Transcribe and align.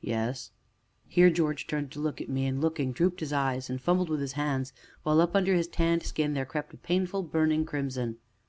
"Yes." 0.00 0.52
Here 1.08 1.28
George 1.28 1.66
turned 1.66 1.90
to 1.90 1.98
look 1.98 2.20
at 2.20 2.28
me, 2.28 2.46
and, 2.46 2.60
looking, 2.60 2.92
dropped 2.92 3.18
his 3.18 3.32
eyes 3.32 3.68
and 3.68 3.80
fumbled 3.80 4.10
with 4.10 4.20
his 4.20 4.34
hands, 4.34 4.72
while 5.02 5.20
up 5.20 5.34
under 5.34 5.54
his 5.54 5.66
tanned 5.66 6.04
skin 6.04 6.34
there 6.34 6.46
crept 6.46 6.72
a 6.72 6.76
painful, 6.76 7.24
burning 7.24 7.64
crimson. 7.64 8.18